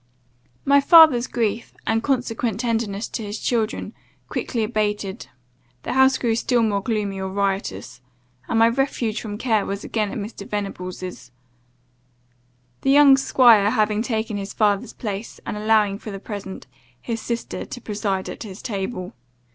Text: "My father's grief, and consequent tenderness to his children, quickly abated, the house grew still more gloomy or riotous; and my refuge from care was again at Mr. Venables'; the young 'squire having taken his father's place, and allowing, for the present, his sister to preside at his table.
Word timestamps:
"My 0.65 0.81
father's 0.81 1.27
grief, 1.27 1.75
and 1.85 2.01
consequent 2.01 2.59
tenderness 2.61 3.07
to 3.09 3.21
his 3.23 3.39
children, 3.39 3.93
quickly 4.29 4.63
abated, 4.63 5.27
the 5.83 5.93
house 5.93 6.17
grew 6.17 6.35
still 6.35 6.63
more 6.63 6.81
gloomy 6.81 7.19
or 7.21 7.29
riotous; 7.29 8.01
and 8.47 8.57
my 8.57 8.67
refuge 8.67 9.21
from 9.21 9.37
care 9.37 9.63
was 9.63 9.83
again 9.83 10.11
at 10.11 10.17
Mr. 10.17 10.49
Venables'; 10.49 11.29
the 12.81 12.89
young 12.89 13.15
'squire 13.15 13.69
having 13.69 14.01
taken 14.01 14.37
his 14.37 14.53
father's 14.53 14.93
place, 14.93 15.39
and 15.45 15.55
allowing, 15.55 15.99
for 15.99 16.09
the 16.09 16.19
present, 16.19 16.65
his 16.99 17.21
sister 17.21 17.63
to 17.63 17.79
preside 17.79 18.27
at 18.27 18.41
his 18.41 18.63
table. 18.63 19.13